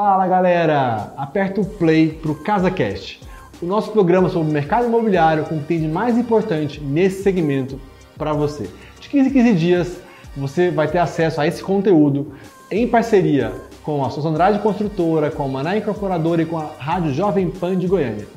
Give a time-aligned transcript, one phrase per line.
[0.00, 3.20] Fala galera, aperta o play para o CasaCast,
[3.60, 7.24] o nosso programa sobre o mercado imobiliário com o que tem de mais importante nesse
[7.24, 7.80] segmento
[8.16, 8.70] para você.
[9.00, 10.00] De 15 em 15 dias
[10.36, 12.32] você vai ter acesso a esse conteúdo
[12.70, 17.12] em parceria com a Souza Andrade Construtora, com a Maná Incorporadora e com a Rádio
[17.12, 18.28] Jovem Pan de Goiânia.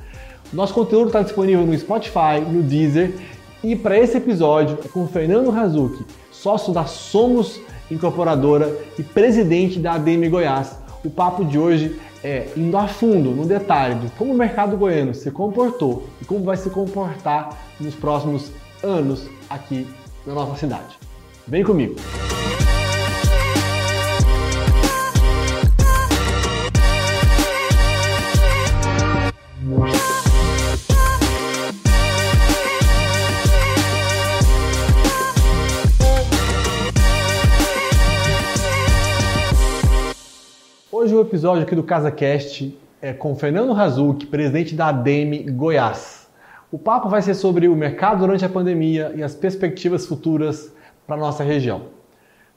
[0.51, 3.13] Nosso conteúdo está disponível no Spotify, no Deezer
[3.63, 9.77] e para esse episódio é com o Fernando Razucchi, sócio da Somos Incorporadora e presidente
[9.77, 10.80] da ADM Goiás.
[11.03, 15.15] O papo de hoje é indo a fundo no detalhe de como o mercado goiano
[15.15, 18.51] se comportou e como vai se comportar nos próximos
[18.83, 19.87] anos aqui
[20.25, 20.99] na nossa cidade.
[21.47, 21.95] Vem comigo!
[29.73, 30.10] Hoje
[41.31, 46.29] episódio aqui do CasaCast é com Fernando Razuc, presidente da ADEME Goiás.
[46.69, 50.75] O papo vai ser sobre o mercado durante a pandemia e as perspectivas futuras
[51.07, 51.83] para a nossa região.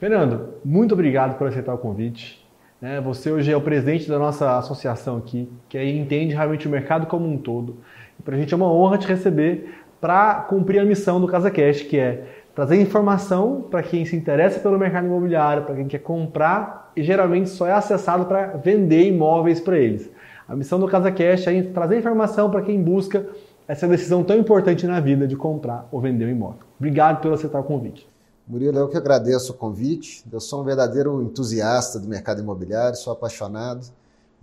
[0.01, 2.45] Fernando, muito obrigado por aceitar o convite.
[2.81, 3.01] Né?
[3.01, 7.07] Você hoje é o presidente da nossa associação aqui, que aí entende realmente o mercado
[7.07, 7.77] como um todo.
[8.25, 11.97] Para a gente é uma honra te receber para cumprir a missão do CasaCast, que
[11.97, 17.03] é trazer informação para quem se interessa pelo mercado imobiliário, para quem quer comprar e
[17.03, 20.09] geralmente só é acessado para vender imóveis para eles.
[20.49, 23.27] A missão do Casa Cash é trazer informação para quem busca
[23.67, 26.61] essa decisão tão importante na vida de comprar ou vender um imóvel.
[26.79, 28.07] Obrigado por aceitar o convite.
[28.47, 30.23] Murilo, eu que agradeço o convite.
[30.31, 33.87] Eu sou um verdadeiro entusiasta do mercado imobiliário, sou apaixonado.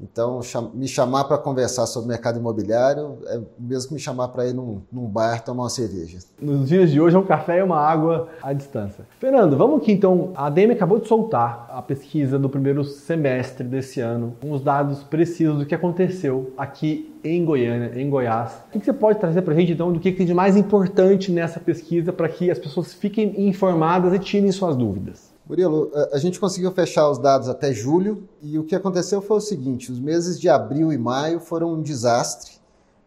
[0.02, 0.40] Então,
[0.74, 4.82] me chamar para conversar sobre mercado imobiliário é mesmo que me chamar para ir num,
[4.92, 6.20] num, bar tomar uma cerveja.
[6.42, 9.06] Nos dias de hoje é um café e uma água à distância.
[9.20, 10.32] Fernando, vamos aqui então.
[10.36, 15.04] A ADM acabou de soltar a pesquisa do primeiro semestre desse ano, com os dados
[15.04, 18.64] precisos do que aconteceu aqui em Goiânia, em Goiás.
[18.74, 21.32] O que você pode trazer para a gente então do que tem de mais importante
[21.32, 25.31] nessa pesquisa para que as pessoas fiquem informadas e tirem suas dúvidas?
[25.52, 29.42] Murilo, a gente conseguiu fechar os dados até julho e o que aconteceu foi o
[29.42, 32.54] seguinte: os meses de abril e maio foram um desastre.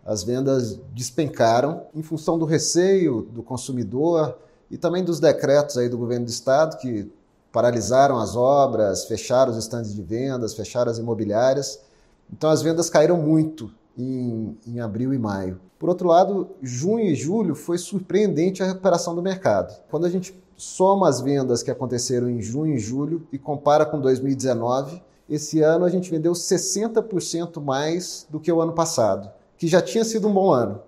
[0.05, 4.37] As vendas despencaram em função do receio do consumidor
[4.71, 7.11] e também dos decretos aí do governo do estado que
[7.51, 11.81] paralisaram as obras, fecharam os estandes de vendas, fecharam as imobiliárias.
[12.31, 15.59] Então as vendas caíram muito em, em abril e maio.
[15.79, 19.75] Por outro lado, junho e julho foi surpreendente a recuperação do mercado.
[19.89, 24.01] Quando a gente soma as vendas que aconteceram em junho e julho e compara com
[24.01, 29.81] 2019, esse ano a gente vendeu 60% mais do que o ano passado, que já
[29.81, 30.81] tinha sido um bom ano.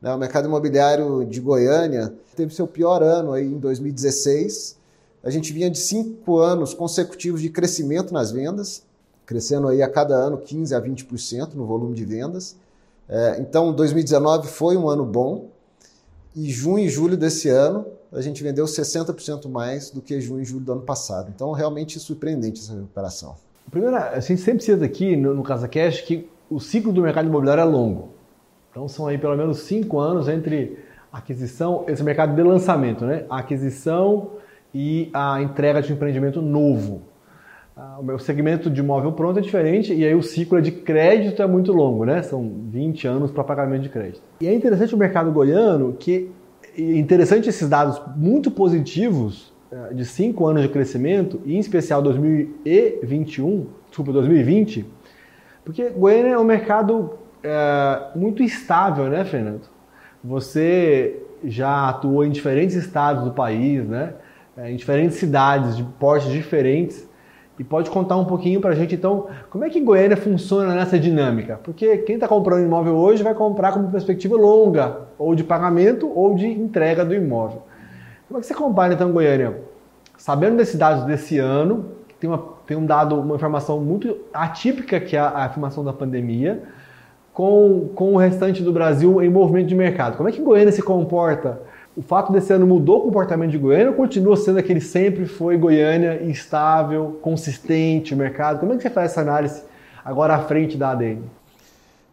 [0.00, 0.14] Né?
[0.14, 4.76] O mercado imobiliário de Goiânia teve seu pior ano aí em 2016.
[5.22, 8.82] A gente vinha de cinco anos consecutivos de crescimento nas vendas,
[9.26, 12.56] crescendo aí a cada ano 15 a 20% no volume de vendas.
[13.08, 15.48] É, então, 2019 foi um ano bom
[16.34, 20.44] e junho e julho desse ano a gente vendeu 60% mais do que junho e
[20.44, 21.30] julho do ano passado.
[21.34, 23.36] Então, realmente surpreendente essa recuperação.
[23.70, 27.28] Primeiro, a gente sempre cita aqui no, no Casa Cash que o ciclo do mercado
[27.28, 28.08] imobiliário é longo.
[28.70, 30.78] Então, são aí pelo menos cinco anos entre
[31.12, 33.24] aquisição, esse mercado de lançamento, né?
[33.30, 34.32] A aquisição
[34.74, 37.02] e a entrega de um empreendimento novo.
[37.76, 41.42] Ah, o meu segmento de imóvel pronto é diferente e aí o ciclo de crédito
[41.42, 42.22] é muito longo, né?
[42.22, 44.20] São 20 anos para pagamento de crédito.
[44.40, 46.30] E é interessante o mercado goiano que
[46.98, 53.66] interessante esses dados muito positivos eh, de cinco anos de crescimento, e em especial 2021,
[53.88, 54.86] desculpa, 2020,
[55.64, 59.68] porque Goiânia é um mercado é, muito estável, né, Fernando?
[60.22, 64.14] Você já atuou em diferentes estados do país, né?
[64.56, 67.08] É, em diferentes cidades de portes diferentes
[67.60, 70.98] e pode contar um pouquinho para a gente, então, como é que Goiânia funciona nessa
[70.98, 71.60] dinâmica?
[71.62, 76.34] Porque quem está comprando imóvel hoje vai comprar com perspectiva longa, ou de pagamento ou
[76.34, 77.60] de entrega do imóvel.
[78.26, 79.58] Como é que você compara, então, Goiânia?
[80.16, 81.84] Sabendo desses dados desse ano,
[82.18, 86.62] tem, uma, tem um dado, uma informação muito atípica, que é a afirmação da pandemia,
[87.34, 90.16] com, com o restante do Brasil em movimento de mercado.
[90.16, 91.60] Como é que Goiânia se comporta
[91.96, 95.56] o fato desse ano mudou o comportamento de Goiânia ou continua sendo aquele sempre foi
[95.56, 98.60] Goiânia estável, consistente, o mercado?
[98.60, 99.62] Como é que você faz essa análise
[100.04, 101.22] agora à frente da ADN?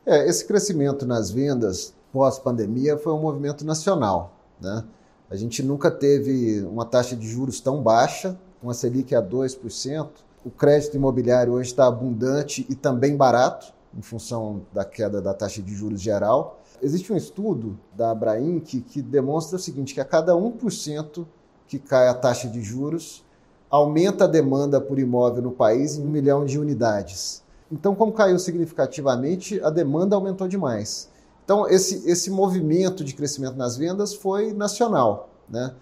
[0.06, 4.33] É, esse crescimento nas vendas pós-pandemia foi um movimento nacional.
[4.59, 4.83] Né?
[5.29, 10.07] A gente nunca teve uma taxa de juros tão baixa, com a Selic a 2%.
[10.45, 15.62] O crédito imobiliário hoje está abundante e também barato, em função da queda da taxa
[15.62, 16.62] de juros geral.
[16.81, 21.25] Existe um estudo da Abraim que, que demonstra o seguinte, que a cada 1%
[21.68, 23.24] que cai a taxa de juros,
[23.69, 27.44] aumenta a demanda por imóvel no país em um milhão de unidades.
[27.71, 31.09] Então, como caiu significativamente, a demanda aumentou demais.
[31.44, 35.30] Então, esse, esse movimento de crescimento nas vendas foi nacional.
[35.50, 35.73] Né?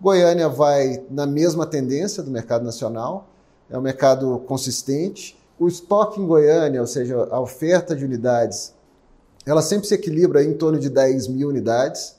[0.00, 3.28] Goiânia vai na mesma tendência do mercado nacional,
[3.70, 5.38] é um mercado consistente.
[5.58, 8.74] O estoque em Goiânia, ou seja, a oferta de unidades,
[9.44, 12.14] ela sempre se equilibra em torno de 10 mil unidades.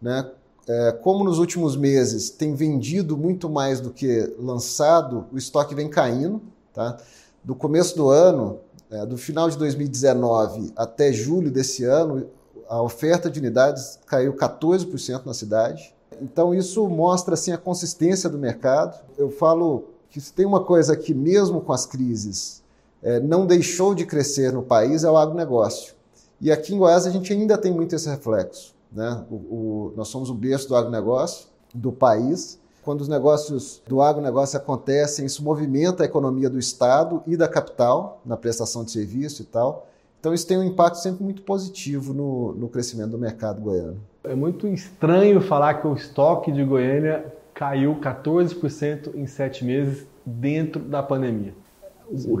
[0.00, 0.28] Né?
[0.66, 5.88] É, como nos últimos meses tem vendido muito mais do que lançado, o estoque vem
[5.88, 6.40] caindo.
[6.72, 6.96] Tá?
[7.44, 8.60] Do começo do ano,
[8.90, 12.26] é, do final de 2019 até julho desse ano,
[12.68, 15.94] a oferta de unidades caiu 14% na cidade.
[16.20, 18.98] Então isso mostra assim a consistência do mercado.
[19.18, 22.62] Eu falo que se tem uma coisa que mesmo com as crises
[23.02, 25.94] é, não deixou de crescer no país é o agronegócio.
[26.42, 28.74] E aqui em Goiás a gente ainda tem muito esse reflexo.
[28.90, 29.24] Né?
[29.30, 32.60] O, o, nós somos o berço do agronegócio do país.
[32.82, 38.20] Quando os negócios do agronegócio acontecem, isso movimenta a economia do Estado e da capital
[38.26, 39.86] na prestação de serviço e tal.
[40.18, 44.00] Então isso tem um impacto sempre muito positivo no, no crescimento do mercado goiano.
[44.24, 47.24] É muito estranho falar que o estoque de Goiânia
[47.54, 51.54] caiu 14% em sete meses dentro da pandemia.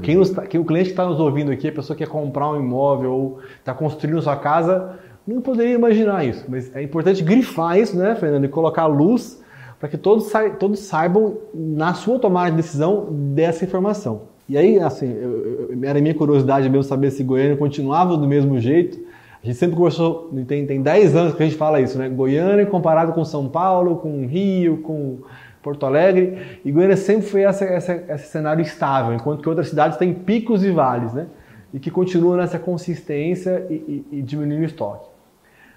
[0.02, 2.50] Quem, nos, quem, o cliente que está nos ouvindo aqui, a pessoa que quer comprar
[2.50, 6.44] um imóvel ou está construindo sua casa, não poderia imaginar isso.
[6.48, 9.42] Mas é importante grifar isso, né, Fernando, e colocar luz
[9.78, 10.30] para que todos,
[10.60, 14.22] todos saibam, na sua tomada de decisão, dessa informação.
[14.48, 18.60] E aí, assim, eu, eu, era minha curiosidade mesmo saber se Goiânia continuava do mesmo
[18.60, 18.98] jeito.
[19.42, 22.08] A gente sempre conversou, tem, tem 10 anos que a gente fala isso, né?
[22.08, 25.18] Goiânia comparado com São Paulo, com Rio, com
[25.62, 26.60] Porto Alegre.
[26.64, 30.64] E Goiânia sempre foi essa, essa, esse cenário estável, enquanto que outras cidades têm picos
[30.64, 31.26] e vales, né?
[31.72, 35.08] E que continuam nessa consistência e, e, e diminuindo o estoque.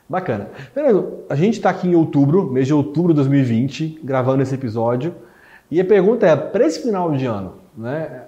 [0.08, 0.50] Bacana.
[0.74, 5.16] Fernando, a gente está aqui em outubro, mês de outubro de 2020, gravando esse episódio.
[5.72, 8.24] E a pergunta é, para esse final de ano, né?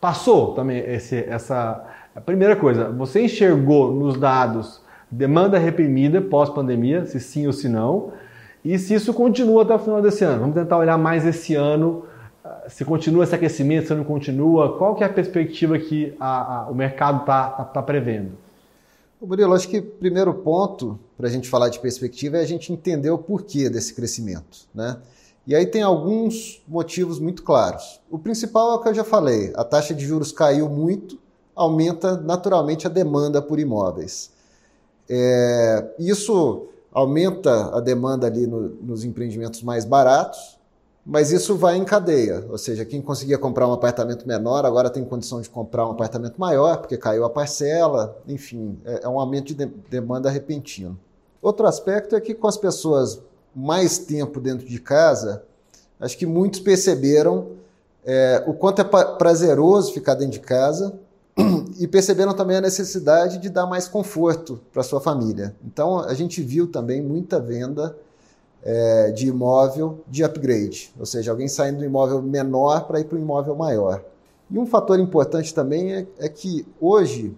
[0.00, 7.20] Passou também esse, essa a primeira coisa, você enxergou nos dados demanda reprimida pós-pandemia, se
[7.20, 8.12] sim ou se não,
[8.64, 10.40] e se isso continua até o final desse ano.
[10.40, 12.04] Vamos tentar olhar mais esse ano,
[12.42, 16.62] ah, se continua esse aquecimento, se não continua, qual que é a perspectiva que a,
[16.62, 18.32] a, o mercado está tá, tá prevendo?
[19.20, 22.72] Murilo, acho que o primeiro ponto para a gente falar de perspectiva é a gente
[22.72, 24.66] entender o porquê desse crescimento.
[24.74, 24.98] Né?
[25.46, 28.00] E aí tem alguns motivos muito claros.
[28.10, 31.18] O principal é o que eu já falei: a taxa de juros caiu muito,
[31.54, 34.30] aumenta naturalmente a demanda por imóveis.
[35.08, 40.56] É, isso aumenta a demanda ali no, nos empreendimentos mais baratos,
[41.04, 45.04] mas isso vai em cadeia, ou seja, quem conseguia comprar um apartamento menor agora tem
[45.04, 49.54] condição de comprar um apartamento maior porque caiu a parcela, enfim, é, é um aumento
[49.54, 50.98] de, de demanda repentino.
[51.42, 53.20] Outro aspecto é que com as pessoas
[53.54, 55.42] mais tempo dentro de casa,
[56.00, 57.48] acho que muitos perceberam
[58.02, 60.98] é, o quanto é prazeroso ficar dentro de casa
[61.78, 65.54] e perceberam também a necessidade de dar mais conforto para sua família.
[65.64, 67.96] Então a gente viu também muita venda
[68.62, 73.18] é, de imóvel de upgrade, ou seja, alguém saindo do imóvel menor para ir para
[73.18, 74.02] um imóvel maior.
[74.50, 77.36] E um fator importante também é, é que hoje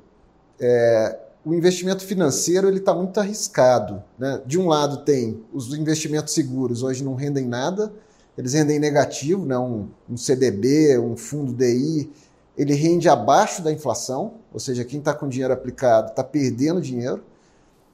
[0.61, 4.03] é, o investimento financeiro ele está muito arriscado.
[4.19, 4.41] Né?
[4.45, 7.93] De um lado tem os investimentos seguros, hoje não rendem nada,
[8.37, 9.57] eles rendem negativo, né?
[9.57, 12.11] um, um CDB, um fundo DI,
[12.57, 17.23] ele rende abaixo da inflação, ou seja, quem está com dinheiro aplicado está perdendo dinheiro.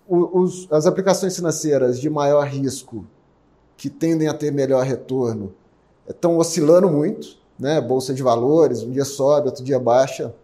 [0.09, 3.07] O, os, as aplicações financeiras de maior risco,
[3.77, 5.53] que tendem a ter melhor retorno,
[6.09, 7.81] estão oscilando muito, né?
[7.81, 10.35] Bolsa de valores, um dia sobe, outro dia baixa,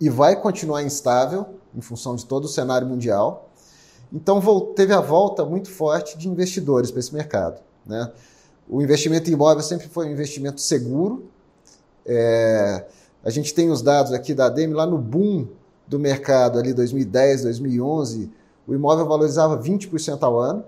[0.00, 3.50] e vai continuar instável em função de todo o cenário mundial.
[4.12, 4.40] Então
[4.74, 7.60] teve a volta muito forte de investidores para esse mercado.
[7.86, 8.10] Né?
[8.68, 11.28] O investimento em imóvel sempre foi um investimento seguro.
[12.06, 12.86] É,
[13.24, 15.46] a gente tem os dados aqui da ADEME, lá no boom
[15.86, 18.30] do mercado, ali 2010, 2011,
[18.66, 20.64] o imóvel valorizava 20% ao ano.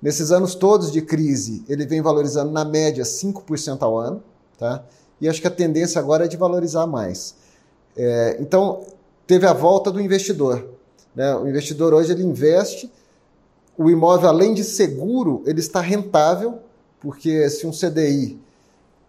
[0.00, 4.22] Nesses anos todos de crise, ele vem valorizando na média 5% ao ano,
[4.58, 4.84] tá?
[5.20, 7.34] E acho que a tendência agora é de valorizar mais.
[7.96, 8.84] É, então,
[9.26, 10.66] teve a volta do investidor.
[11.14, 11.34] Né?
[11.36, 12.90] O investidor hoje ele investe,
[13.76, 16.58] o imóvel, além de seguro, ele está rentável,
[17.00, 18.38] porque se um CDI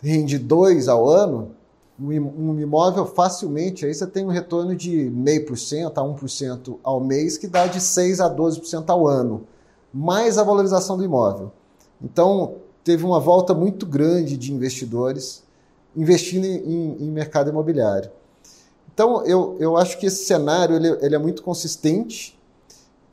[0.01, 1.51] rende 2 ao ano,
[1.99, 7.47] um imóvel facilmente, aí você tem um retorno de 0,5% a 1% ao mês, que
[7.47, 9.47] dá de 6% a 12% ao ano,
[9.93, 11.51] mais a valorização do imóvel.
[12.01, 15.43] Então, teve uma volta muito grande de investidores
[15.95, 18.09] investindo em, em mercado imobiliário.
[18.93, 22.39] Então, eu, eu acho que esse cenário ele, ele é muito consistente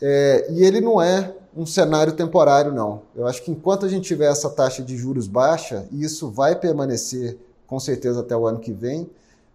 [0.01, 3.03] é, e ele não é um cenário temporário, não.
[3.15, 6.55] Eu acho que enquanto a gente tiver essa taxa de juros baixa, e isso vai
[6.55, 7.39] permanecer
[7.71, 9.09] com certeza até o ano que vem,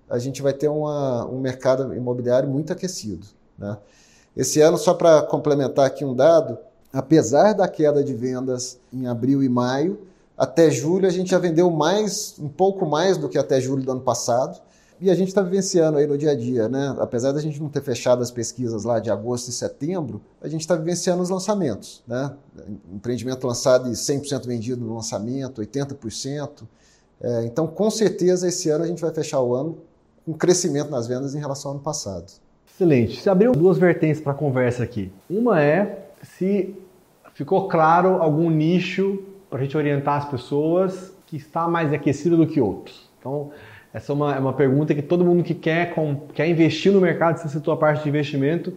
[0.10, 3.28] a gente vai ter uma, um mercado imobiliário muito aquecido.
[3.58, 3.78] Né?
[4.38, 6.58] Esse ano, só para complementar aqui um dado,
[6.94, 10.00] apesar da queda de vendas em abril e maio,
[10.38, 13.92] até julho a gente já vendeu mais, um pouco mais do que até julho do
[13.92, 14.62] ano passado.
[15.02, 16.96] E a gente está vivenciando aí no dia a dia, né?
[17.00, 20.62] Apesar da gente não ter fechado as pesquisas lá de agosto e setembro, a gente
[20.62, 22.32] está vivenciando os lançamentos, né?
[22.94, 26.64] Empreendimento lançado e 100% vendido no lançamento, 80%.
[27.26, 29.80] É, então, com certeza, esse ano a gente vai fechar o ano
[30.24, 32.32] com crescimento nas vendas em relação ao ano passado.
[32.68, 33.20] Excelente.
[33.20, 35.12] Você abriu duas vertentes para a conversa aqui.
[35.28, 36.76] Uma é se
[37.34, 42.46] ficou claro algum nicho para a gente orientar as pessoas que está mais aquecido do
[42.46, 43.10] que outros.
[43.20, 43.50] Então,
[43.92, 47.02] essa é uma, é uma pergunta que todo mundo que quer, com, quer investir no
[47.02, 48.74] mercado, você citou a parte de investimento,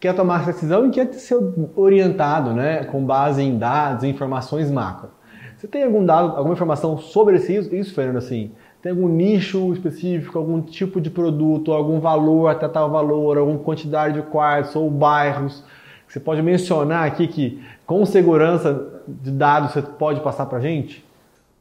[0.00, 1.38] quer tomar essa decisão e quer ser
[1.76, 5.10] orientado né, com base em dados e informações macro.
[5.56, 8.18] Você tem algum dado, alguma informação sobre esse, isso, Fernando?
[8.18, 13.58] Assim, tem algum nicho específico, algum tipo de produto, algum valor até tal valor, alguma
[13.58, 15.64] quantidade de quartos ou bairros
[16.06, 20.60] que você pode mencionar aqui que com segurança de dados você pode passar para a
[20.60, 21.04] gente?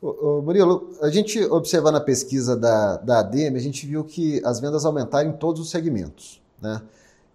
[0.01, 4.85] Murilo, a gente observando a pesquisa da, da ADM, a gente viu que as vendas
[4.85, 6.39] aumentaram em todos os segmentos.
[6.61, 6.79] Né?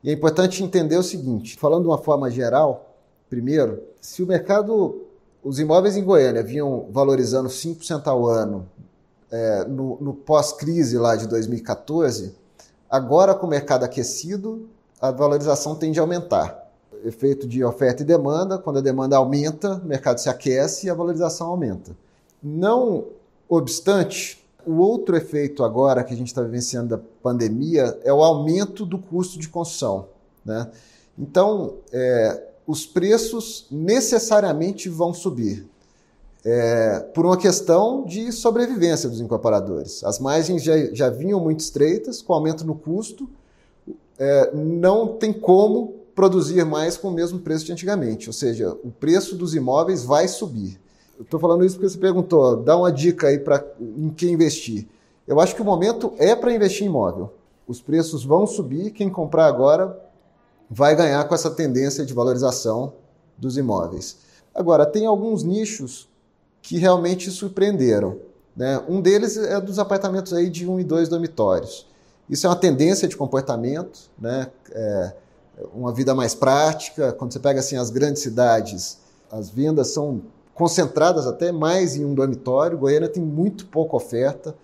[0.05, 2.95] E é importante entender o seguinte: falando de uma forma geral,
[3.29, 5.02] primeiro, se o mercado,
[5.43, 8.69] os imóveis em Goiânia vinham valorizando 5% ao ano
[9.31, 12.35] é, no, no pós-crise lá de 2014,
[12.89, 14.69] agora com o mercado aquecido,
[15.01, 16.69] a valorização tende a aumentar.
[17.05, 20.95] Efeito de oferta e demanda, quando a demanda aumenta, o mercado se aquece e a
[20.95, 21.97] valorização aumenta.
[22.43, 23.07] Não
[23.49, 28.85] obstante, o outro efeito agora que a gente está vivenciando da pandemia é o aumento
[28.85, 30.09] do custo de construção.
[30.45, 30.71] Né?
[31.19, 35.67] Então, é, os preços necessariamente vão subir.
[36.45, 40.05] É, por uma questão de sobrevivência dos incorporadores.
[40.05, 43.29] As margens já, já vinham muito estreitas, com aumento no custo,
[44.17, 48.91] é, não tem como produzir mais com o mesmo preço de antigamente, ou seja, o
[48.91, 50.81] preço dos imóveis vai subir.
[51.21, 54.87] Estou falando isso porque você perguntou, dá uma dica aí para em que investir.
[55.27, 57.35] Eu acho que o momento é para investir em imóvel.
[57.67, 60.10] Os preços vão subir, quem comprar agora
[60.71, 62.93] vai ganhar com essa tendência de valorização
[63.37, 64.19] dos imóveis.
[64.55, 66.09] Agora, tem alguns nichos
[66.62, 68.19] que realmente surpreenderam.
[68.57, 68.81] Né?
[68.89, 71.87] Um deles é dos apartamentos aí de um e dois dormitórios.
[72.29, 74.49] Isso é uma tendência de comportamento, né?
[74.71, 75.12] É
[75.75, 77.12] uma vida mais prática.
[77.12, 78.99] Quando você pega assim as grandes cidades,
[79.33, 80.23] as vendas são
[80.55, 82.79] concentradas até mais em um dormitório.
[82.79, 84.55] Goiânia tem muito pouca oferta.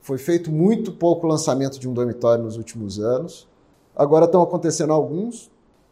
[0.00, 3.48] Foi feito muito pouco lançamento de um dormitório nos últimos anos.
[3.98, 5.50] Agora estão acontecendo alguns.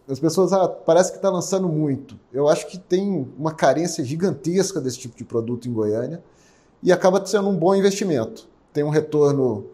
[0.09, 2.17] As pessoas ah, parece que está lançando muito.
[2.33, 6.23] Eu acho que tem uma carência gigantesca desse tipo de produto em Goiânia
[6.81, 8.49] e acaba sendo um bom investimento.
[8.73, 9.67] Tem um retorno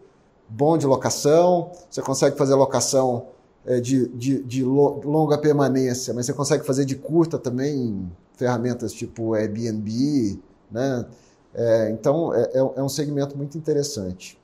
[0.49, 3.27] bom de locação, você consegue fazer locação
[3.65, 9.35] é, de, de, de longa permanência, mas você consegue fazer de curta também ferramentas tipo
[9.35, 10.39] Airbnb,
[10.71, 11.05] né?
[11.53, 14.39] É, então é, é, é, um segmento muito interessante.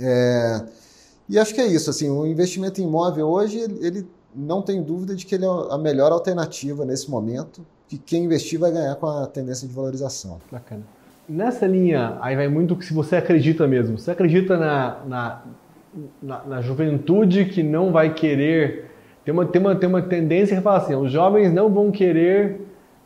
[0.00, 0.64] É,
[1.28, 1.90] e acho que é isso.
[1.90, 5.78] Assim, o investimento em imóvel hoje ele, não tem dúvida de que ele é a
[5.78, 7.64] melhor alternativa nesse momento.
[7.88, 10.40] Que quem investir vai ganhar com a tendência de valorização.
[10.50, 10.82] Bacana.
[11.28, 13.98] Nessa linha, aí vai muito que se você acredita mesmo.
[13.98, 15.42] Você acredita na, na,
[16.22, 18.90] na, na juventude que não vai querer.
[19.24, 22.60] Tem uma, tem uma, tem uma tendência que fala assim: os jovens não vão querer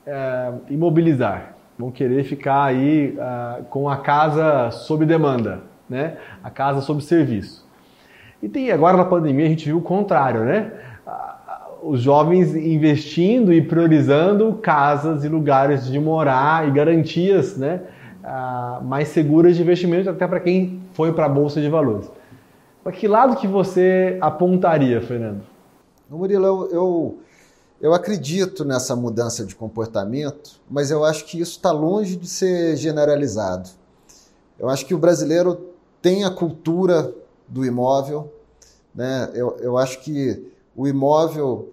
[0.05, 6.17] é, imobilizar, vão querer ficar aí uh, com a casa sob demanda, né?
[6.43, 7.68] A casa sob serviço.
[8.43, 10.73] E tem agora na pandemia a gente viu o contrário, né?
[11.83, 17.83] Os jovens investindo e priorizando casas e lugares de morar e garantias, né?
[18.83, 22.11] Mais seguras de investimento até para quem foi para a bolsa de valores.
[22.83, 25.43] Para que lado que você apontaria, Fernando?
[26.11, 27.19] Murilo, eu, eu
[27.81, 32.77] eu acredito nessa mudança de comportamento, mas eu acho que isso está longe de ser
[32.77, 33.71] generalizado.
[34.59, 35.69] Eu acho que o brasileiro
[36.03, 37.15] tem a cultura
[37.49, 38.33] do imóvel,
[38.95, 39.31] né?
[39.35, 41.73] eu, eu acho que o imóvel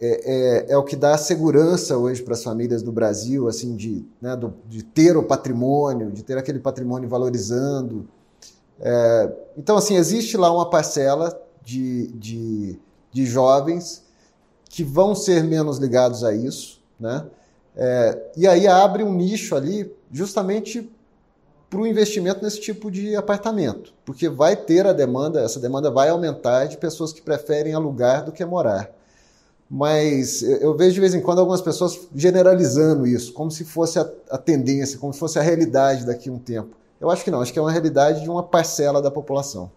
[0.00, 4.04] é, é, é o que dá segurança hoje para as famílias do Brasil, assim, de,
[4.20, 8.06] né, do, de ter o patrimônio, de ter aquele patrimônio valorizando.
[8.80, 12.78] É, então, assim, existe lá uma parcela de, de,
[13.12, 14.04] de jovens
[14.68, 17.26] que vão ser menos ligados a isso, né?
[17.76, 20.88] É, e aí abre um nicho ali justamente
[21.74, 26.08] para o investimento nesse tipo de apartamento, porque vai ter a demanda, essa demanda vai
[26.08, 28.88] aumentar de pessoas que preferem alugar do que morar.
[29.68, 34.08] Mas eu vejo de vez em quando algumas pessoas generalizando isso, como se fosse a,
[34.30, 36.76] a tendência, como se fosse a realidade daqui a um tempo.
[37.00, 39.68] Eu acho que não, acho que é uma realidade de uma parcela da população.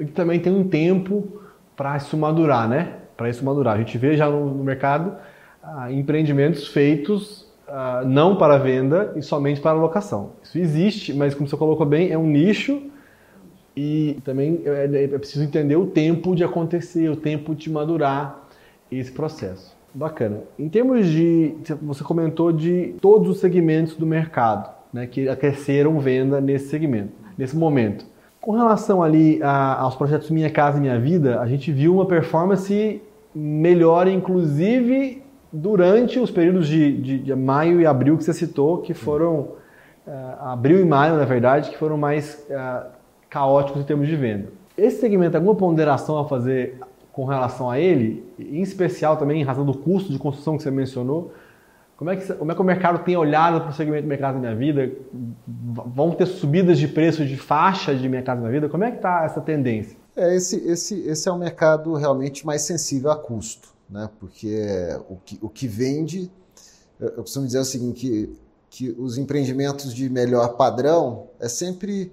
[0.00, 1.40] E também tem um tempo
[1.76, 2.96] para isso madurar, né?
[3.16, 3.76] Para isso madurar.
[3.76, 5.16] A gente vê já no, no mercado
[5.62, 7.43] ah, empreendimentos feitos
[7.76, 10.30] ah, não para venda e somente para locação.
[10.44, 12.80] Isso existe, mas como você colocou bem, é um nicho
[13.76, 18.44] e também é, é, é preciso entender o tempo de acontecer, o tempo de madurar
[18.92, 19.76] esse processo.
[19.92, 20.42] Bacana.
[20.56, 21.56] Em termos de.
[21.82, 27.56] Você comentou de todos os segmentos do mercado, né, que aqueceram venda nesse segmento, nesse
[27.56, 28.06] momento.
[28.40, 33.02] Com relação ali a, aos projetos Minha Casa Minha Vida, a gente viu uma performance
[33.34, 35.23] melhor, inclusive
[35.54, 39.64] durante os períodos de, de, de maio e abril que você citou, que foram.
[40.06, 42.90] Uh, abril e maio, na verdade, que foram mais uh,
[43.30, 44.48] caóticos em termos de venda.
[44.76, 46.78] Esse segmento, alguma ponderação a fazer
[47.10, 50.70] com relação a ele, em especial também em razão do custo de construção que você
[50.70, 51.32] mencionou,
[51.96, 54.34] como é que, como é que o mercado tem olhado para o segmento de Mercado
[54.34, 54.92] da Minha Vida?
[55.66, 58.68] Vão ter subidas de preço de faixa de Mercado da Minha Vida?
[58.68, 59.96] Como é que está essa tendência?
[60.16, 64.08] É, esse, esse, esse é um mercado realmente mais sensível a custo, né?
[64.18, 64.58] porque
[65.08, 66.30] o que, o que vende,
[67.00, 68.38] eu costumo dizer o seguinte, que,
[68.70, 72.12] que os empreendimentos de melhor padrão é sempre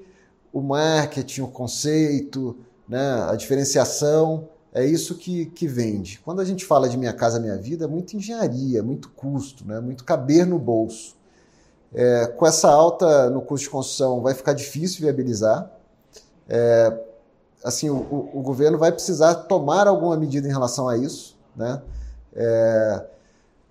[0.54, 3.24] o marketing, o conceito, né?
[3.30, 6.20] a diferenciação, é isso que, que vende.
[6.24, 9.80] Quando a gente fala de Minha Casa Minha Vida, é muito engenharia, muito custo, né?
[9.80, 11.16] muito caber no bolso.
[11.94, 15.70] É, com essa alta no custo de construção, vai ficar difícil viabilizar.
[16.48, 16.98] É,
[17.64, 21.82] assim, o, o, o, governo vai precisar tomar alguma medida em relação a isso, né?
[22.34, 23.06] É,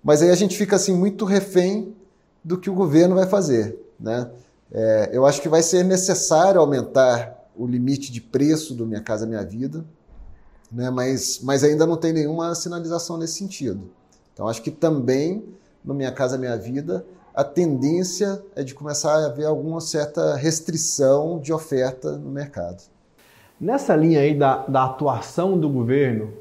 [0.03, 1.95] mas aí a gente fica assim muito refém
[2.43, 4.29] do que o governo vai fazer, né?
[4.71, 9.25] É, eu acho que vai ser necessário aumentar o limite de preço do Minha Casa
[9.25, 9.85] Minha Vida
[10.71, 10.89] né?
[10.89, 13.89] mas, mas ainda não tem nenhuma sinalização nesse sentido.
[14.33, 15.43] Então, acho que também
[15.83, 21.39] no Minha Casa Minha Vida, a tendência é de começar a haver alguma certa restrição
[21.39, 22.83] de oferta no mercado.
[23.59, 26.33] Nessa linha aí da, da atuação do governo,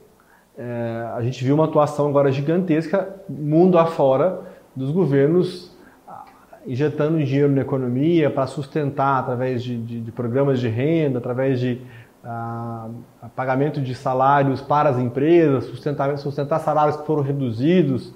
[0.62, 4.42] é, a gente viu uma atuação agora gigantesca, mundo afora,
[4.76, 5.74] dos governos
[6.06, 6.24] ah,
[6.66, 11.80] injetando dinheiro na economia para sustentar através de, de, de programas de renda, através de
[12.22, 12.88] a,
[13.22, 18.12] a pagamento de salários para as empresas, sustentar, sustentar salários que foram reduzidos.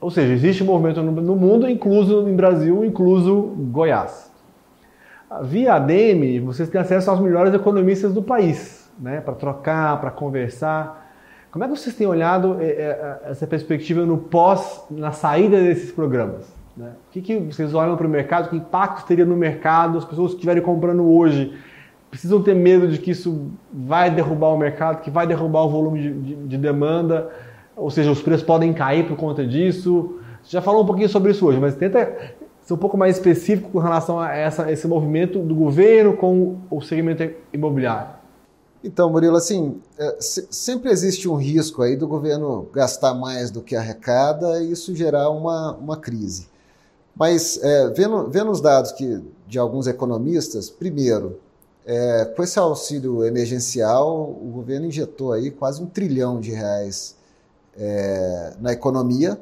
[0.00, 4.30] Ou seja, existe movimento no, no mundo, incluso no Brasil, incluso Goiás.
[5.42, 11.07] Via ADM, vocês têm acesso aos melhores economistas do país, né, para trocar, para conversar.
[11.50, 15.90] Como é que vocês têm olhado é, é, essa perspectiva no pós, na saída desses
[15.90, 16.46] programas?
[16.76, 16.90] Né?
[17.08, 18.50] O que, que vocês olham para o mercado?
[18.50, 19.96] Que impacto teria no mercado?
[19.98, 21.54] As pessoas que estiverem comprando hoje
[22.10, 26.00] precisam ter medo de que isso vai derrubar o mercado, que vai derrubar o volume
[26.00, 27.30] de, de, de demanda,
[27.76, 30.18] ou seja, os preços podem cair por conta disso.
[30.42, 32.16] Você já falou um pouquinho sobre isso hoje, mas tenta
[32.62, 36.80] ser um pouco mais específico com relação a essa, esse movimento do governo com o
[36.80, 38.17] segmento imobiliário.
[38.82, 43.74] Então, Murilo, assim, é, sempre existe um risco aí do governo gastar mais do que
[43.74, 46.48] arrecada e isso gerar uma, uma crise.
[47.14, 51.40] Mas, é, vendo, vendo os dados que, de alguns economistas, primeiro,
[51.84, 57.16] é, com esse auxílio emergencial, o governo injetou aí quase um trilhão de reais
[57.76, 59.40] é, na economia.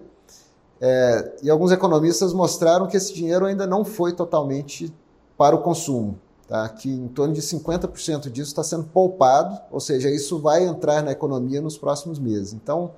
[0.80, 4.92] É, e alguns economistas mostraram que esse dinheiro ainda não foi totalmente
[5.36, 6.18] para o consumo,
[6.48, 6.68] tá?
[6.68, 11.12] que em torno de 50% disso está sendo poupado, ou seja, isso vai entrar na
[11.12, 12.52] economia nos próximos meses.
[12.52, 12.92] Então,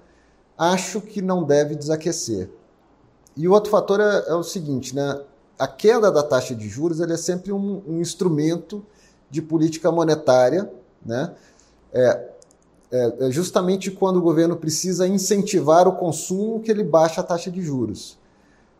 [0.56, 2.50] acho que não deve desaquecer.
[3.36, 5.20] E o outro fator é, é o seguinte, né?
[5.58, 8.84] a queda da taxa de juros é sempre um, um instrumento
[9.28, 10.70] de política monetária,
[11.04, 11.34] né?
[11.92, 12.28] É,
[12.90, 17.50] é, é, justamente quando o governo precisa incentivar o consumo que ele baixa a taxa
[17.50, 18.18] de juros.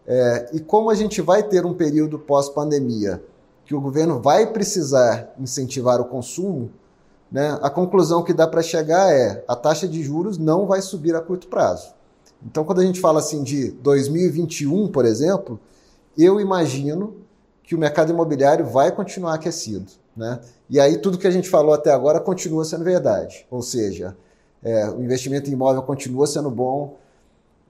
[0.07, 3.23] É, e como a gente vai ter um período pós-pandemia
[3.69, 6.71] que o governo vai precisar incentivar o consumo,
[7.31, 11.15] né, a conclusão que dá para chegar é a taxa de juros não vai subir
[11.15, 11.93] a curto prazo.
[12.47, 15.61] Então, quando a gente fala assim de 2021, por exemplo,
[16.17, 17.19] eu imagino
[17.63, 19.93] que o mercado imobiliário vai continuar aquecido.
[20.17, 20.41] Né?
[20.71, 23.47] E aí tudo que a gente falou até agora continua sendo verdade.
[23.51, 24.17] Ou seja,
[24.63, 26.97] é, o investimento em imóvel continua sendo bom,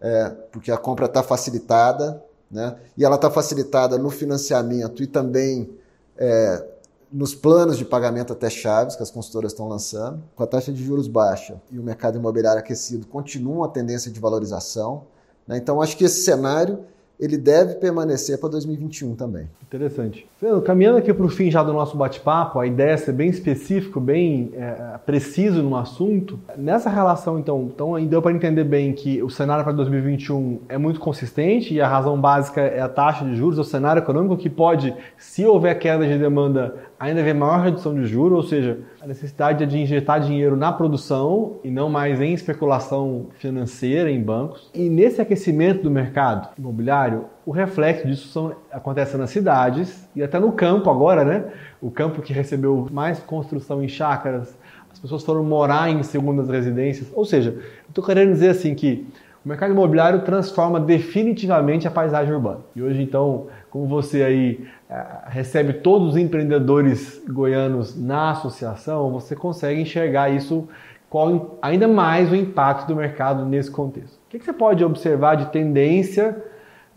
[0.00, 2.76] é, porque a compra está facilitada, né?
[2.96, 5.76] e ela está facilitada no financiamento e também
[6.18, 6.66] é,
[7.10, 10.22] nos planos de pagamento até chaves que as consultoras estão lançando.
[10.34, 14.20] Com a taxa de juros baixa e o mercado imobiliário aquecido, continua a tendência de
[14.20, 15.04] valorização.
[15.46, 15.56] Né?
[15.56, 16.84] Então, acho que esse cenário
[17.18, 19.48] ele deve permanecer para 2021 também.
[19.62, 20.26] Interessante.
[20.38, 23.28] Fernando, caminhando aqui para o fim já do nosso bate-papo, a ideia é ser bem
[23.28, 26.38] específico, bem é, preciso no assunto.
[26.56, 31.00] Nessa relação, então, então deu para entender bem que o cenário para 2021 é muito
[31.00, 34.48] consistente e a razão básica é a taxa de juros, é o cenário econômico que
[34.48, 39.06] pode, se houver queda de demanda, ainda haver maior redução de juros, ou seja, a
[39.06, 44.70] necessidade de injetar dinheiro na produção e não mais em especulação financeira em bancos.
[44.74, 47.07] E nesse aquecimento do mercado imobiliário,
[47.46, 51.44] o reflexo disso são, acontece nas cidades e até no campo agora, né?
[51.80, 54.56] O campo que recebeu mais construção em chácaras,
[54.90, 57.10] as pessoas foram morar em segundas residências.
[57.14, 57.56] Ou seja,
[57.88, 59.06] estou querendo dizer assim que
[59.44, 62.60] o mercado imobiliário transforma definitivamente a paisagem urbana.
[62.74, 69.36] E hoje, então, como você aí é, recebe todos os empreendedores goianos na associação, você
[69.36, 70.68] consegue enxergar isso,
[71.08, 74.18] qual ainda mais o impacto do mercado nesse contexto.
[74.26, 76.36] O que você pode observar de tendência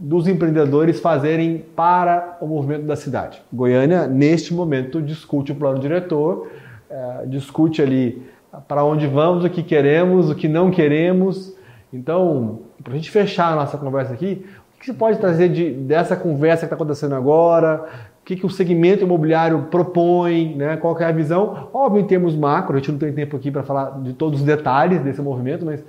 [0.02, 3.40] dos empreendedores fazerem para o movimento da cidade.
[3.54, 6.50] Goiânia, neste momento, discute o plano diretor,
[6.90, 8.24] é, discute ali
[8.68, 11.56] para onde vamos, o que queremos, o que não queremos.
[11.94, 14.44] Então, para a gente fechar a nossa conversa aqui,
[14.76, 17.86] o que você pode trazer de, dessa conversa que está acontecendo agora?
[18.22, 20.56] O que, que o segmento imobiliário propõe?
[20.56, 20.78] Né?
[20.78, 21.70] Qual é a visão?
[21.72, 24.46] Óbvio, em termos macro, a gente não tem tempo aqui para falar de todos os
[24.46, 25.84] detalhes desse movimento, mas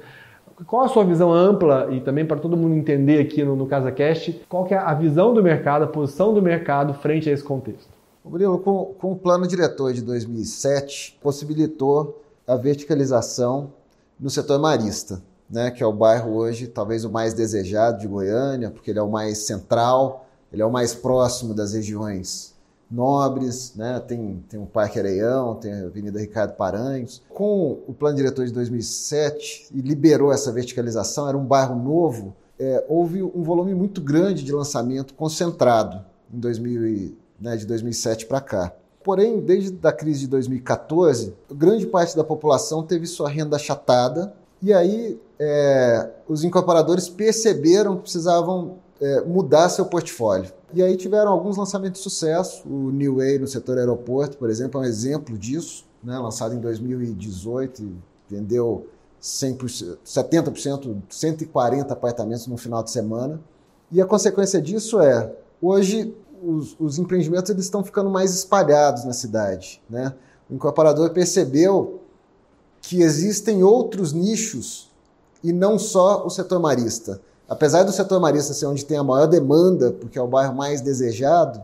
[0.67, 4.45] qual a sua visão ampla e também para todo mundo entender aqui no, no CasaCast,
[4.49, 7.89] qual que é a visão do mercado, a posição do mercado frente a esse contexto?
[8.25, 13.73] Murilo, com, com o plano diretor de 2007, possibilitou a verticalização
[14.19, 15.21] no setor marista,
[15.51, 19.03] né, que é o bairro hoje talvez o mais desejado de Goiânia, porque ele é
[19.03, 22.55] o mais central, ele é o mais próximo das regiões
[22.93, 23.99] nobres, né?
[24.07, 27.23] tem, tem o Parque Areião, tem a Avenida Ricardo Paranhos.
[27.31, 32.85] Com o plano diretor de 2007 e liberou essa verticalização, era um bairro novo, é,
[32.89, 38.73] houve um volume muito grande de lançamento concentrado em 2000, né, de 2007 para cá.
[39.03, 44.73] Porém, desde a crise de 2014, grande parte da população teve sua renda achatada e
[44.73, 50.53] aí é, os incorporadores perceberam que precisavam é, mudar seu portfólio.
[50.73, 52.63] E aí tiveram alguns lançamentos de sucesso.
[52.69, 56.17] O New Way no setor aeroporto, por exemplo, é um exemplo disso, né?
[56.17, 57.97] lançado em 2018 e
[58.31, 58.87] vendeu
[59.21, 63.41] 100%, 70%, 140 apartamentos no final de semana.
[63.91, 69.13] E a consequência disso é, hoje os, os empreendimentos eles estão ficando mais espalhados na
[69.13, 69.83] cidade.
[69.91, 70.15] Né?
[70.49, 72.01] O incorporador percebeu
[72.81, 74.91] que existem outros nichos
[75.43, 77.21] e não só o setor marista.
[77.53, 80.81] Apesar do setor marista ser onde tem a maior demanda, porque é o bairro mais
[80.81, 81.61] desejado,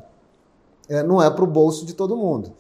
[0.86, 2.52] é, não é para o bolso de todo mundo.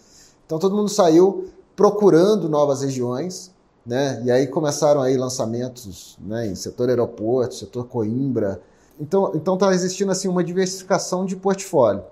[0.46, 3.50] Então todo mundo saiu procurando novas regiões,
[3.84, 4.22] né?
[4.24, 8.62] E aí começaram aí lançamentos, né, em setor aeroporto, setor Coimbra.
[8.98, 12.04] Então então está existindo assim uma diversificação de portfólio.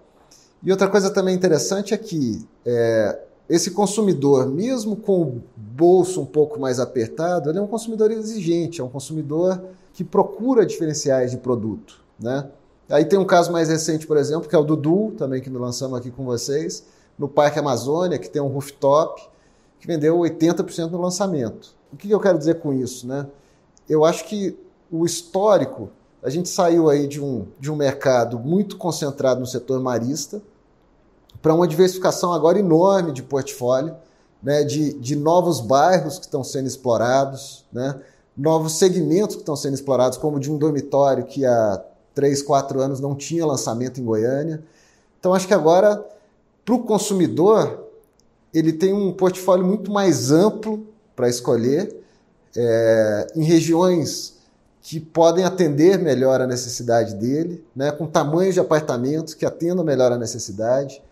[0.62, 6.26] E outra coisa também interessante é que é, esse consumidor, mesmo com o bolso um
[6.26, 9.62] pouco mais apertado, ele é um consumidor exigente, é um consumidor
[9.96, 12.04] que procura diferenciais de produto.
[12.20, 12.46] Né?
[12.86, 15.98] Aí tem um caso mais recente, por exemplo, que é o Dudu, também que lançamos
[15.98, 16.84] aqui com vocês,
[17.18, 19.26] no Parque Amazônia, que tem um rooftop,
[19.80, 21.74] que vendeu 80% no lançamento.
[21.90, 23.06] O que eu quero dizer com isso?
[23.06, 23.26] Né?
[23.88, 24.54] Eu acho que
[24.92, 25.88] o histórico,
[26.22, 30.42] a gente saiu aí de um, de um mercado muito concentrado no setor marista,
[31.40, 33.96] para uma diversificação agora enorme de portfólio,
[34.42, 37.98] né, de, de novos bairros que estão sendo explorados, né,
[38.36, 41.82] novos segmentos que estão sendo explorados, como de um dormitório que há
[42.14, 44.62] três, quatro anos não tinha lançamento em Goiânia.
[45.18, 46.04] Então, acho que agora,
[46.64, 47.86] para o consumidor,
[48.52, 51.94] ele tem um portfólio muito mais amplo para escolher,
[52.56, 54.36] é, em regiões
[54.80, 60.12] que podem atender melhor a necessidade dele, né, com tamanhos de apartamentos que atendam melhor
[60.12, 61.02] a necessidade,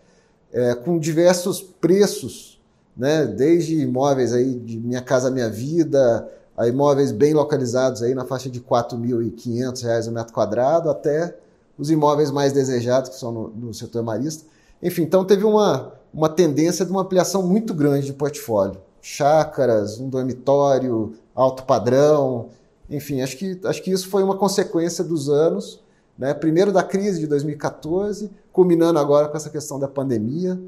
[0.53, 2.59] é, com diversos preços,
[2.95, 6.25] né, desde imóveis aí de Minha Casa Minha Vida,
[6.57, 11.35] a imóveis bem localizados aí na faixa de R$ 4.500 o metro quadrado, até
[11.77, 14.45] os imóveis mais desejados, que são no, no, setor marista.
[14.81, 18.77] Enfim, então teve uma, uma tendência de uma ampliação muito grande de portfólio.
[19.01, 22.49] Chácaras, um dormitório, alto padrão,
[22.89, 25.81] enfim, acho que, acho que isso foi uma consequência dos anos,
[26.17, 26.33] né?
[26.33, 30.59] primeiro da crise de 2014, culminando agora com essa questão da pandemia.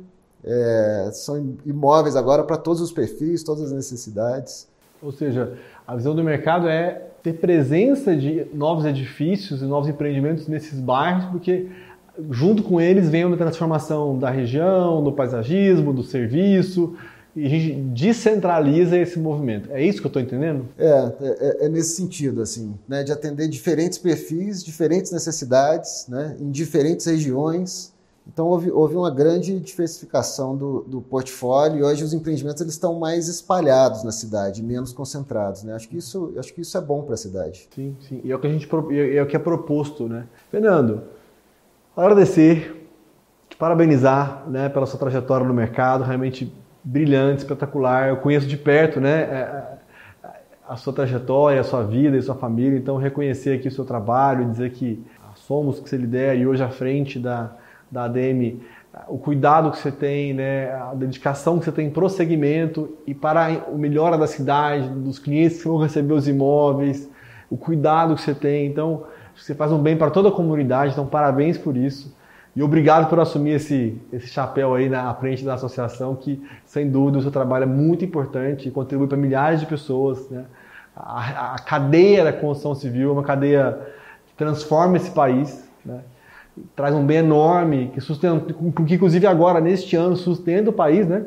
[0.43, 4.67] É, são imóveis agora para todos os perfis, todas as necessidades.
[5.02, 10.47] Ou seja, a visão do mercado é ter presença de novos edifícios e novos empreendimentos
[10.47, 11.67] nesses bairros, porque
[12.30, 16.95] junto com eles vem uma transformação da região, do paisagismo, do serviço.
[17.36, 19.69] e a gente descentraliza esse movimento.
[19.71, 20.65] É isso que eu estou entendendo?
[20.78, 26.50] É, é, é, nesse sentido, assim, né, de atender diferentes perfis, diferentes necessidades, né, em
[26.50, 27.93] diferentes regiões.
[28.32, 33.00] Então houve, houve uma grande diversificação do, do portfólio e hoje os empreendimentos eles estão
[33.00, 35.63] mais espalhados na cidade, menos concentrados.
[35.63, 35.74] Né?
[35.74, 37.68] Acho, que isso, acho que isso é bom para a cidade.
[37.74, 38.22] Sim, sim.
[38.24, 38.68] E é o que a gente
[39.16, 40.08] é o que é proposto.
[40.08, 40.26] Né?
[40.52, 41.04] Fernando,
[41.96, 42.90] agradecer,
[43.50, 48.10] te parabenizar né, pela sua trajetória no mercado, realmente brilhante, espetacular.
[48.10, 49.22] Eu conheço de perto, né?
[49.22, 49.78] É,
[50.68, 52.78] a sua trajetória, a sua vida e sua família.
[52.78, 55.02] Então, reconhecer aqui o seu trabalho, dizer que
[55.36, 57.56] somos que você lidera e hoje à frente da,
[57.91, 58.60] da ADM,
[59.08, 63.65] o cuidado que você tem, né, a dedicação que você tem para segmento e para
[63.69, 67.10] o melhor da cidade, dos clientes que vão receber os imóveis,
[67.50, 68.65] o cuidado que você tem.
[68.67, 69.04] Então,
[69.36, 70.93] você faz um bem para toda a comunidade.
[70.93, 72.15] Então, parabéns por isso.
[72.56, 77.19] E obrigado por assumir esse, esse chapéu aí na frente da associação, que sem dúvida
[77.19, 80.28] o seu trabalho é muito importante e contribui para milhares de pessoas.
[80.30, 80.43] Né?
[80.95, 83.80] A, a, cadeia da construção civil é uma cadeia
[84.26, 86.00] que transforma esse país, né?
[86.76, 91.26] Traz um bem enorme, que sustenta, que inclusive agora, neste ano, sustenta o país, né?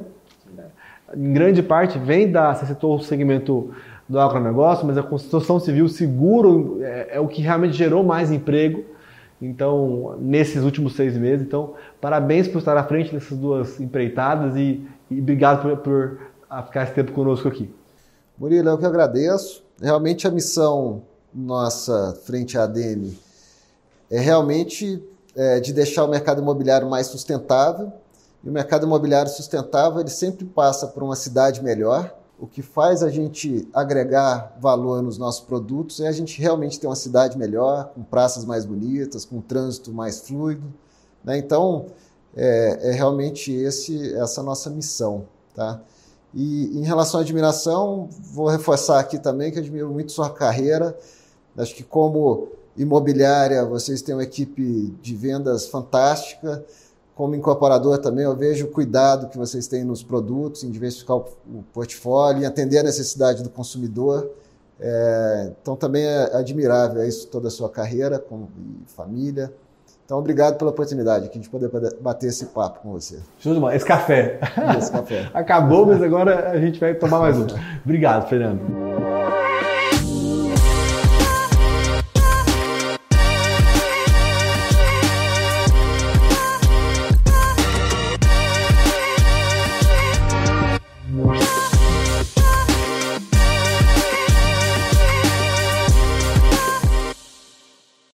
[1.14, 3.70] Em grande parte vem da, você citou o segmento
[4.08, 8.84] do agronegócio, mas a construção civil, seguro, é, é o que realmente gerou mais emprego
[9.40, 11.46] então, nesses últimos seis meses.
[11.46, 16.18] Então, parabéns por estar à frente dessas duas empreitadas e, e obrigado por, por
[16.66, 17.70] ficar esse tempo conosco aqui.
[18.38, 19.62] Murilo, eu que agradeço.
[19.80, 23.12] Realmente a missão nossa frente à ADM
[24.10, 25.02] é realmente
[25.36, 27.92] é, de deixar o mercado imobiliário mais sustentável.
[28.42, 33.02] E o mercado imobiliário sustentável ele sempre passa por uma cidade melhor, o que faz
[33.02, 37.92] a gente agregar valor nos nossos produtos é a gente realmente ter uma cidade melhor,
[37.94, 40.72] com praças mais bonitas, com trânsito mais fluido.
[41.22, 41.36] Né?
[41.36, 41.88] Então,
[42.34, 45.26] é, é, realmente esse, essa nossa missão.
[45.54, 45.82] Tá?
[46.32, 50.96] E em relação à admiração, vou reforçar aqui também que admiro muito sua carreira.
[51.58, 56.64] Acho que como imobiliária, vocês têm uma equipe de vendas fantástica
[57.20, 61.26] como incorporador também, eu vejo o cuidado que vocês têm nos produtos, em diversificar o
[61.70, 64.30] portfólio, em atender a necessidade do consumidor.
[64.80, 69.52] É, então, também é admirável isso, toda a sua carreira com, e família.
[70.06, 73.18] Então, obrigado pela oportunidade que a gente poder bater esse papo com você.
[73.38, 74.40] Show Esse café.
[74.78, 75.30] Esse café.
[75.34, 77.46] Acabou, mas agora a gente vai tomar mais um.
[77.84, 78.89] Obrigado, Fernando.